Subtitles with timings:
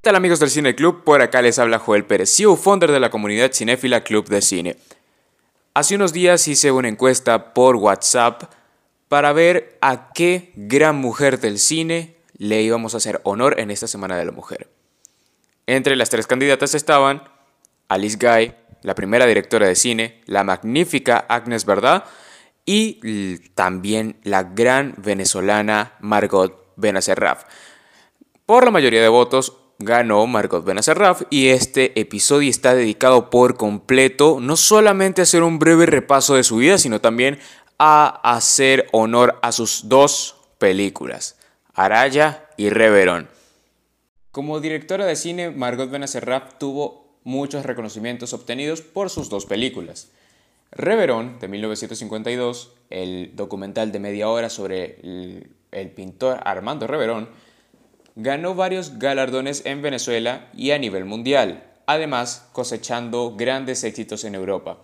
[0.00, 1.04] ¿Qué tal amigos del Cine Club?
[1.04, 4.76] Por acá les habla Joel Pérez, CEO founder de la comunidad cinéfila Club de Cine.
[5.74, 8.44] Hace unos días hice una encuesta por WhatsApp
[9.08, 13.86] para ver a qué gran mujer del cine le íbamos a hacer honor en esta
[13.86, 14.70] Semana de la Mujer.
[15.66, 17.22] Entre las tres candidatas estaban
[17.88, 22.04] Alice Guy, la primera directora de cine, la magnífica Agnes Verdad
[22.64, 27.44] y también la gran venezolana Margot Benacerraf.
[28.46, 34.38] Por la mayoría de votos, ganó Margot Benacerraf y este episodio está dedicado por completo
[34.40, 37.38] no solamente a hacer un breve repaso de su vida, sino también
[37.78, 41.38] a hacer honor a sus dos películas,
[41.72, 43.28] Araya y Reverón.
[44.32, 50.10] Como directora de cine, Margot Benacerraf tuvo muchos reconocimientos obtenidos por sus dos películas.
[50.72, 57.30] Reverón, de 1952, el documental de media hora sobre el, el pintor Armando Reverón,
[58.16, 64.78] ganó varios galardones en Venezuela y a nivel mundial, además cosechando grandes éxitos en Europa.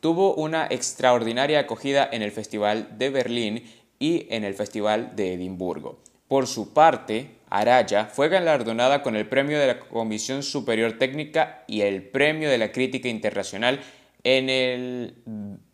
[0.00, 3.64] Tuvo una extraordinaria acogida en el Festival de Berlín
[3.98, 5.98] y en el Festival de Edimburgo.
[6.28, 11.82] Por su parte, Araya fue galardonada con el premio de la Comisión Superior Técnica y
[11.82, 13.80] el premio de la Crítica Internacional
[14.24, 15.14] en el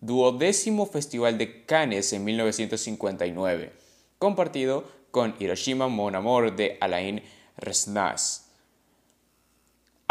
[0.01, 3.73] duodécimo Festival de Cannes en 1959,
[4.19, 7.23] compartido con Hiroshima Mon Amour de Alain
[7.57, 8.47] Resnais.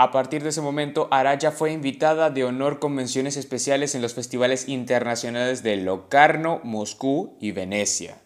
[0.02, 4.14] A partir de ese momento, Araya fue invitada de honor con menciones especiales en los
[4.14, 8.17] festivales internacionales de Locarno, Moscú y Venecia.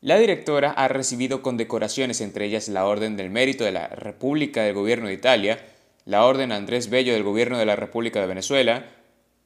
[0.00, 4.74] La directora ha recibido condecoraciones, entre ellas la Orden del Mérito de la República del
[4.74, 5.58] Gobierno de Italia,
[6.04, 8.86] la Orden Andrés Bello del Gobierno de la República de Venezuela,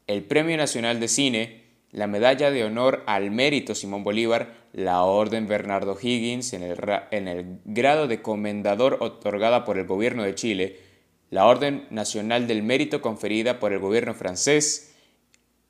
[0.07, 1.66] el Premio Nacional de Cine,
[1.97, 6.77] la Medalla de Honor al Mérito Simón Bolívar, la Orden Bernardo Higgins en el,
[7.11, 10.77] en el grado de comendador otorgada por el gobierno de Chile,
[11.31, 14.93] la Orden Nacional del Mérito conferida por el gobierno francés,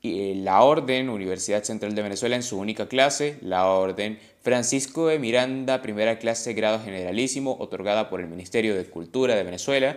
[0.01, 5.19] y la Orden Universidad Central de Venezuela en su única clase, la Orden Francisco de
[5.19, 9.95] Miranda, primera clase grado generalísimo, otorgada por el Ministerio de Cultura de Venezuela,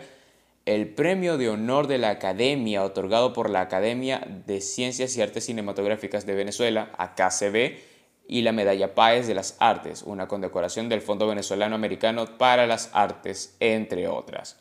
[0.67, 5.45] el Premio de Honor de la Academia, otorgado por la Academia de Ciencias y Artes
[5.45, 7.79] Cinematográficas de Venezuela, AKCB,
[8.29, 12.91] y la Medalla Páez de las Artes, una condecoración del Fondo Venezolano Americano para las
[12.93, 14.57] Artes, entre otras.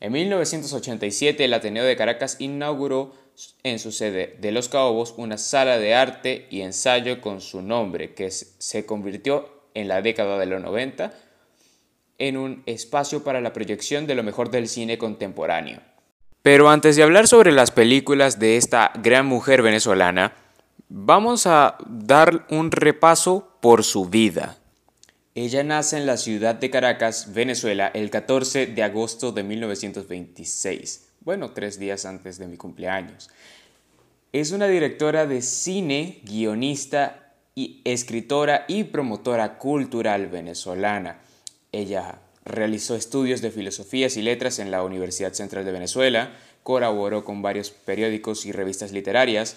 [0.00, 3.12] En 1987, el Ateneo de Caracas inauguró
[3.62, 8.14] en su sede de Los Caobos una sala de arte y ensayo con su nombre,
[8.14, 11.12] que se convirtió en la década de los 90
[12.18, 15.80] en un espacio para la proyección de lo mejor del cine contemporáneo.
[16.42, 20.32] Pero antes de hablar sobre las películas de esta gran mujer venezolana,
[20.88, 24.58] vamos a dar un repaso por su vida.
[25.34, 31.52] Ella nace en la ciudad de Caracas, Venezuela, el 14 de agosto de 1926, bueno,
[31.52, 33.30] tres días antes de mi cumpleaños.
[34.32, 41.20] Es una directora de cine, guionista y escritora y promotora cultural venezolana.
[41.72, 47.42] Ella realizó estudios de filosofías y letras en la Universidad Central de Venezuela, colaboró con
[47.42, 49.56] varios periódicos y revistas literarias,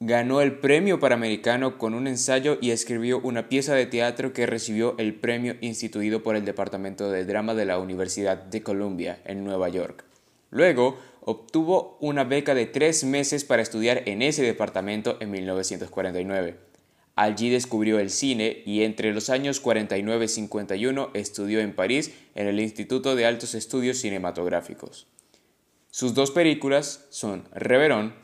[0.00, 4.94] ganó el Premio Panamericano con un ensayo y escribió una pieza de teatro que recibió
[4.98, 9.68] el premio instituido por el Departamento de Drama de la Universidad de Columbia en Nueva
[9.68, 10.04] York.
[10.50, 16.56] Luego, obtuvo una beca de tres meses para estudiar en ese departamento en 1949.
[17.16, 22.46] Allí descubrió el cine y entre los años 49 y 51 estudió en París en
[22.46, 25.06] el Instituto de Altos Estudios Cinematográficos.
[25.90, 28.14] Sus dos películas son Reverón,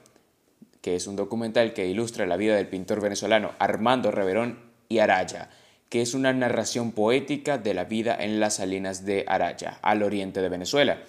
[0.82, 4.58] que es un documental que ilustra la vida del pintor venezolano Armando Reverón,
[4.90, 5.48] y Araya,
[5.88, 10.42] que es una narración poética de la vida en las salinas de Araya, al oriente
[10.42, 11.02] de Venezuela.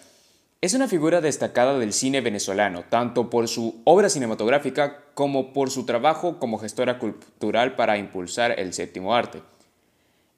[0.64, 5.86] Es una figura destacada del cine venezolano, tanto por su obra cinematográfica como por su
[5.86, 9.42] trabajo como gestora cultural para impulsar el séptimo arte.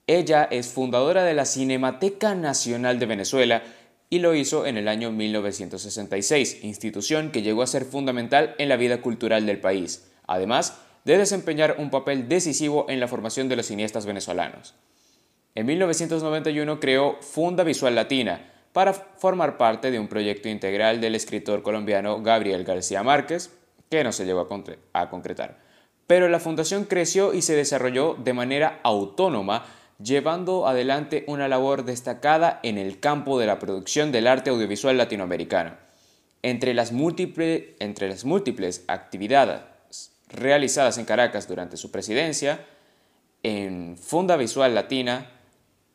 [0.07, 3.61] Ella es fundadora de la Cinemateca Nacional de Venezuela
[4.09, 8.77] y lo hizo en el año 1966, institución que llegó a ser fundamental en la
[8.77, 13.67] vida cultural del país, además de desempeñar un papel decisivo en la formación de los
[13.67, 14.73] cineastas venezolanos.
[15.53, 21.63] En 1991 creó Funda Visual Latina, para formar parte de un proyecto integral del escritor
[21.63, 23.49] colombiano Gabriel García Márquez,
[23.89, 24.49] que no se llegó
[24.91, 25.59] a, concretar.
[26.07, 29.65] Pero la fundación creció y se desarrolló de manera autónoma,
[30.03, 35.77] llevando adelante una labor destacada en el campo de la producción del arte audiovisual latinoamericano.
[36.41, 39.61] Entre las, entre las múltiples actividades
[40.27, 42.65] realizadas en Caracas durante su presidencia,
[43.41, 45.31] en Funda Visual Latina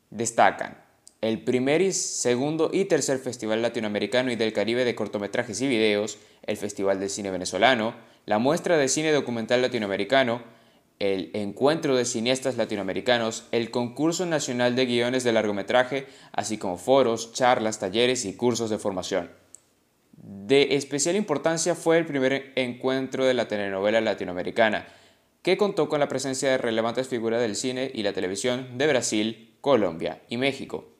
[0.09, 0.90] destacan
[1.21, 6.19] el primer, y segundo y tercer Festival Latinoamericano y del Caribe de Cortometrajes y Videos,
[6.45, 7.95] el Festival de Cine Venezolano,
[8.25, 10.43] la Muestra de Cine Documental Latinoamericano,
[10.99, 17.33] el Encuentro de Cineastas Latinoamericanos, el Concurso Nacional de Guiones de Largometraje, así como foros,
[17.33, 19.31] charlas, talleres y cursos de formación.
[20.13, 24.87] De especial importancia fue el primer encuentro de la telenovela latinoamericana,
[25.43, 29.57] que contó con la presencia de relevantes figuras del cine y la televisión de Brasil,
[29.63, 31.00] Colombia y México.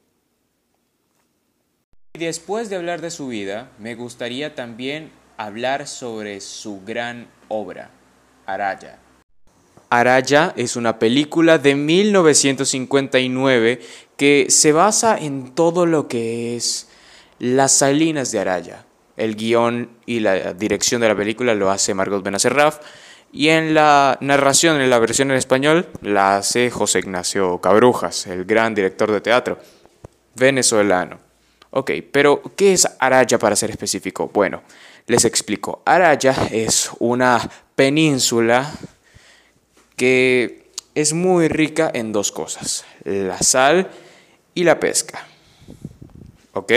[2.21, 7.89] Después de hablar de su vida, me gustaría también hablar sobre su gran obra,
[8.45, 8.99] Araya.
[9.89, 13.81] Araya es una película de 1959
[14.19, 16.91] que se basa en todo lo que es
[17.39, 18.85] las salinas de Araya.
[19.17, 22.81] El guion y la dirección de la película lo hace Margot Benacerraf
[23.33, 28.45] y en la narración, en la versión en español, la hace José Ignacio Cabrujas, el
[28.45, 29.59] gran director de teatro
[30.35, 31.30] venezolano.
[31.71, 34.29] Ok, pero ¿qué es Araya para ser específico?
[34.33, 34.63] Bueno,
[35.07, 35.83] les explico.
[35.85, 38.73] Araya es una península
[39.97, 43.89] que es muy rica en dos cosas, la sal
[44.55, 45.27] y la pesca.
[46.55, 46.73] ¿Ok?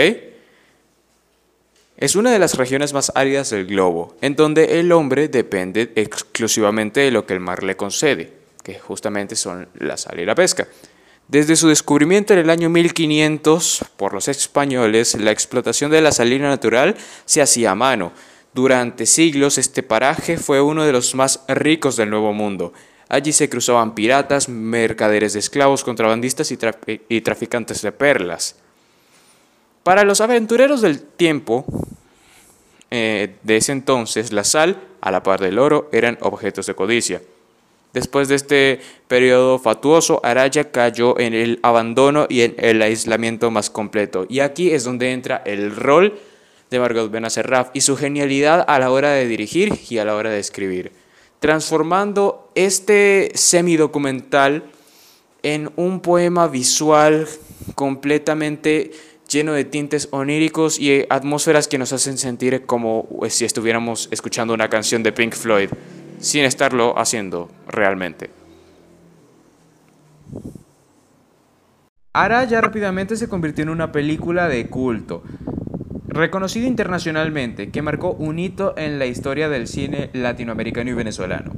[1.96, 7.00] Es una de las regiones más áridas del globo, en donde el hombre depende exclusivamente
[7.00, 8.32] de lo que el mar le concede,
[8.62, 10.68] que justamente son la sal y la pesca.
[11.28, 16.48] Desde su descubrimiento en el año 1500 por los españoles, la explotación de la salina
[16.48, 18.12] natural se hacía a mano.
[18.52, 22.74] Durante siglos este paraje fue uno de los más ricos del Nuevo Mundo.
[23.08, 28.56] Allí se cruzaban piratas, mercaderes de esclavos, contrabandistas y, traficantes de perlas.
[29.82, 31.64] Para los aventureros del tiempo
[32.90, 37.22] eh, de ese entonces, la sal, a la par del oro, eran objetos de codicia.
[37.94, 43.70] Después de este periodo fatuoso, Araya cayó en el abandono y en el aislamiento más
[43.70, 44.26] completo.
[44.28, 46.18] Y aquí es donde entra el rol
[46.70, 50.28] de Margot Benacerraf y su genialidad a la hora de dirigir y a la hora
[50.28, 50.92] de escribir
[51.44, 54.64] transformando este semidocumental
[55.42, 57.28] en un poema visual
[57.74, 58.92] completamente
[59.28, 64.70] lleno de tintes oníricos y atmósferas que nos hacen sentir como si estuviéramos escuchando una
[64.70, 65.68] canción de Pink Floyd,
[66.18, 68.30] sin estarlo haciendo realmente.
[72.12, 75.22] Ara ya rápidamente se convirtió en una película de culto,
[76.14, 81.50] Reconocido internacionalmente, que marcó un hito en la historia del cine latinoamericano y venezolano.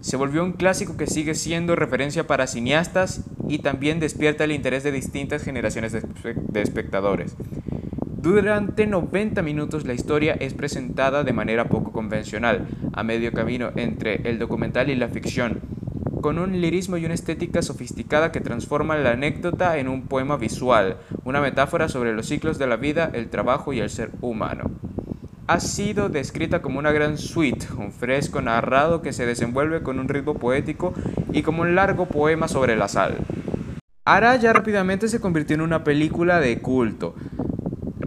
[0.00, 4.82] Se volvió un clásico que sigue siendo referencia para cineastas y también despierta el interés
[4.82, 7.36] de distintas generaciones de, espectadores.
[8.20, 14.28] Durante 90 minutos la historia es presentada de manera poco convencional, a medio camino entre
[14.28, 15.60] el documental y la ficción,
[16.20, 20.96] con un lirismo y una estética sofisticada que transforma la anécdota en un poema visual,
[21.22, 24.68] una metáfora sobre los ciclos de la vida, el trabajo y el ser humano.
[25.46, 30.08] Ha sido descrita como una gran suite, un fresco narrado que se desenvuelve con un
[30.08, 30.92] ritmo poético
[31.32, 33.14] y como un largo poema sobre la sal.
[34.04, 37.14] Ara ya rápidamente se convirtió en una película de culto,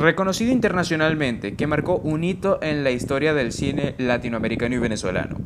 [0.02, 5.38] reconocido internacionalmente, que marcó un hito en la historia del cine latinoamericano y venezolano.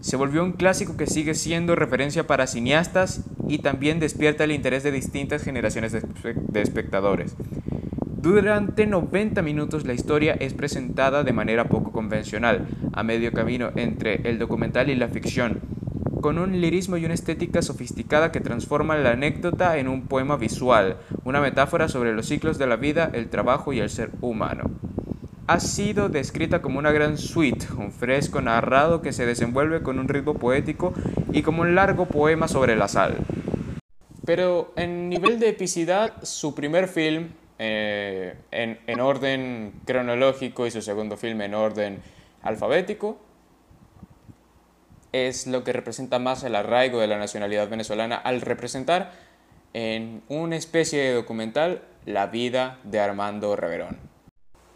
[0.00, 4.82] Se volvió un clásico que sigue siendo referencia para cineastas y también despierta el interés
[4.82, 7.36] de distintas generaciones de, espectadores.
[8.20, 14.28] Durante 90 minutos la historia es presentada de manera poco convencional, a medio camino entre
[14.28, 15.60] el documental y la ficción,
[16.20, 20.98] con un lirismo y una estética sofisticada que transforma la anécdota en un poema visual,
[21.24, 24.64] una metáfora sobre los ciclos de la vida, el trabajo y el ser humano
[25.50, 30.06] ha sido descrita como una gran suite, un fresco narrado que se desenvuelve con un
[30.06, 30.94] ritmo poético
[31.32, 33.16] y como un largo poema sobre la sal.
[34.24, 41.16] Pero en nivel de epicidad, su primer film eh, en orden cronológico y su segundo
[41.16, 41.98] film en orden
[42.42, 43.18] alfabético
[45.12, 49.12] es lo que representa más el arraigo de la nacionalidad venezolana al representar
[49.72, 53.98] en una especie de documental la vida de Armando Reverón.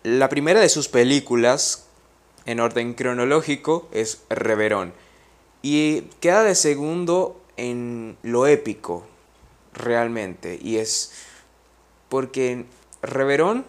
[0.02, 1.88] La primera de sus películas,
[2.46, 4.92] en orden cronológico, es Reverón.
[5.62, 9.06] Y queda de segundo en lo épico,
[9.72, 10.58] realmente.
[10.62, 11.12] Y es
[12.08, 12.66] porque
[13.02, 13.64] Reverón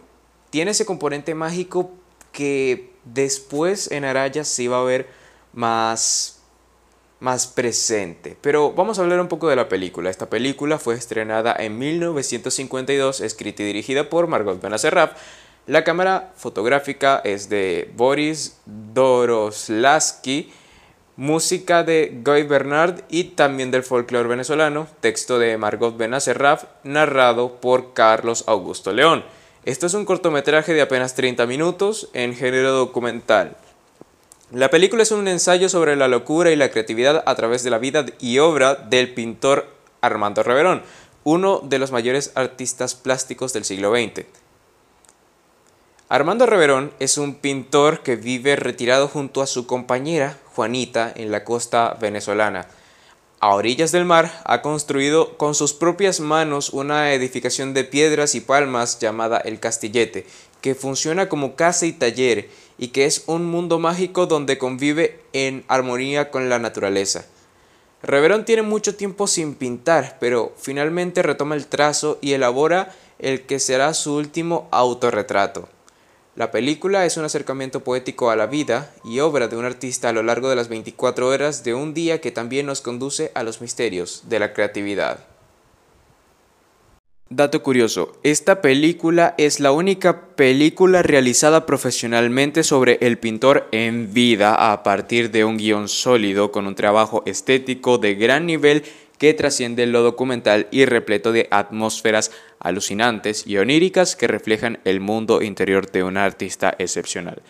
[0.49, 1.91] tiene ese componente mágico
[2.31, 5.07] que después en Araya se iba a ver
[5.53, 6.34] más,
[7.25, 8.37] más presente.
[8.39, 10.09] Pero vamos a hablar un poco de la película.
[10.09, 15.11] Esta película fue estrenada en 1952, escrita y dirigida por Margot Benacerraf
[15.67, 20.53] la cámara fotográfica es de Boris Doroslavsky
[21.15, 27.93] música de Guy Bernard y también del folclore venezolano, texto de Margot Benacerraf, narrado por
[27.93, 29.23] Carlos Augusto León.
[29.63, 33.57] Esto es un cortometraje de apenas 30 minutos en género documental.
[34.51, 37.79] La película es un ensayo sobre la locura y la creatividad a través de la
[37.79, 39.67] vida y obra del pintor
[40.01, 40.83] Armando Reverón,
[41.23, 44.27] uno de los mayores artistas plásticos del siglo XX.
[46.09, 51.43] Armando Reverón es un pintor que vive retirado junto a su compañera Juanita en la
[51.43, 52.67] costa venezolana.
[53.39, 58.41] A orillas del mar ha construido con sus propias manos una edificación de piedras y
[58.41, 60.27] palmas llamada El Castillete,
[60.61, 65.63] que funciona como casa y taller y que es un mundo mágico donde convive en
[65.67, 67.25] armonía con la naturaleza.
[68.03, 73.59] Reverón tiene mucho tiempo sin pintar, pero finalmente retoma el trazo y elabora el que
[73.59, 75.69] será su último autorretrato.
[76.35, 80.13] La película es un acercamiento poético a la vida y obra de un artista a
[80.13, 83.61] lo largo de las 24 horas de un día que también nos conduce a los
[83.61, 85.34] misterios de la creatividad.
[87.31, 94.71] Dato curioso, esta película es la única película realizada profesionalmente sobre el pintor en vida
[94.71, 98.83] a partir de un guion sólido con un trabajo estético de gran nivel
[99.17, 105.41] que trasciende lo documental y repleto de atmósferas alucinantes y oníricas que reflejan el mundo
[105.41, 107.41] interior de un artista excepcional.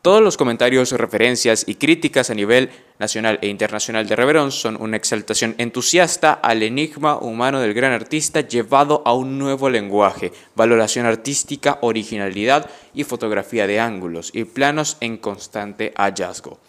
[0.00, 4.96] Todos los comentarios, referencias y críticas a nivel nacional e internacional de Reverón son una
[4.96, 11.78] exaltación entusiasta al enigma humano del gran artista llevado a un nuevo lenguaje, valoración artística,
[11.82, 16.60] originalidad y fotografía de ángulos y planos en constante hallazgo.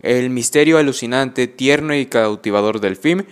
[0.00, 3.24] El misterio alucinante, tierno y cautivador del film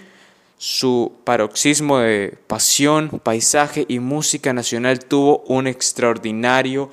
[0.63, 6.91] su paroxismo de pasión, paisaje y música nacional tuvo un extraordinario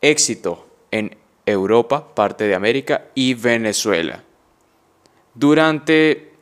[0.00, 4.22] éxito en Europa, parte de América y Venezuela.
[5.34, 6.32] Durante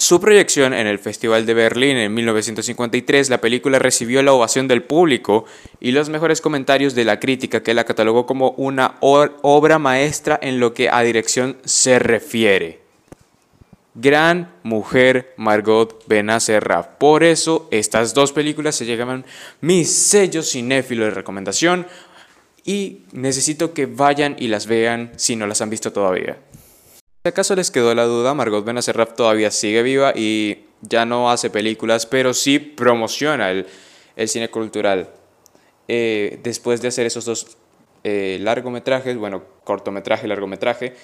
[0.00, 4.84] su proyección en el Festival de Berlín en 1953, la película recibió la ovación del
[4.84, 5.44] público
[5.80, 10.60] y los mejores comentarios de la crítica que la catalogó como una obra maestra en
[10.60, 12.80] lo que a dirección se refiere.
[13.96, 16.96] Gran mujer Margot Benacerra.
[16.98, 19.24] Por eso estas dos películas se llegan
[19.60, 21.88] mi sello cinéfilo de recomendación
[22.64, 26.38] y necesito que vayan y las vean si no las han visto todavía.
[27.24, 31.50] Si acaso les quedó la duda, Margot Benacerra todavía sigue viva y ya no hace
[31.50, 33.66] películas, pero sí promociona el,
[34.26, 35.10] cine cultural.
[35.88, 37.56] Eh, después de hacer esos dos
[38.04, 40.94] eh, largometrajes, bueno, cortometraje, largometraje,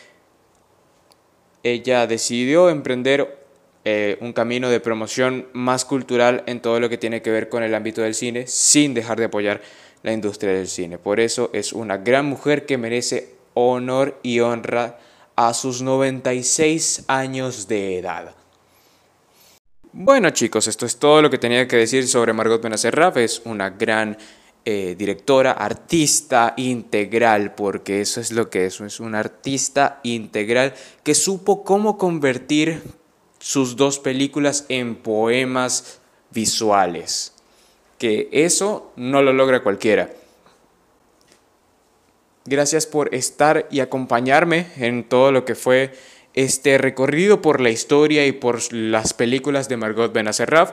[1.62, 3.44] ella decidió emprender
[3.86, 7.62] eh, un camino de promoción más cultural en todo lo que tiene que ver con
[7.62, 9.60] el ámbito del cine, sin dejar de apoyar
[10.04, 10.98] la industria del cine.
[10.98, 14.98] Por eso es una gran mujer que merece honor y honra
[15.34, 18.34] a sus 96 años de edad.
[19.92, 23.16] Bueno chicos, esto es todo lo que tenía que decir sobre Margot Benacerraf.
[23.16, 24.16] Es una gran
[24.66, 31.14] eh, directora, artista integral, porque eso es lo que es, es un artista integral que
[31.14, 32.82] supo cómo convertir
[33.38, 37.33] sus dos películas en poemas visuales,
[38.04, 40.10] que eso no lo logra cualquiera.
[42.44, 45.94] Gracias por estar y acompañarme en todo lo que fue
[46.34, 50.72] este recorrido por la historia y por las películas de Margot Benacerraf.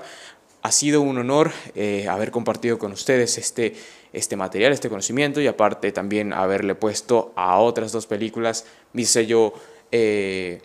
[0.61, 3.75] Ha sido un honor eh, haber compartido con ustedes este,
[4.11, 9.53] este material, este conocimiento y aparte también haberle puesto a otras dos películas mi sello
[9.93, 10.61] eh,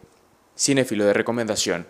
[0.58, 1.86] cinéfilo de recomendación.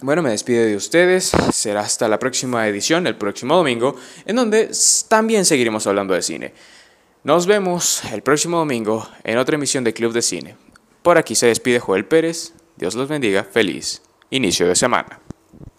[0.00, 1.32] Bueno, me despido de ustedes.
[1.52, 3.96] Será hasta la próxima edición, el próximo domingo,
[4.26, 4.70] en donde
[5.08, 6.52] también seguiremos hablando de cine.
[7.22, 10.56] Nos vemos el próximo domingo en otra emisión de Club de Cine.
[11.02, 12.52] Por aquí se despide Joel Pérez.
[12.76, 13.44] Dios los bendiga.
[13.44, 15.23] Feliz inicio de semana.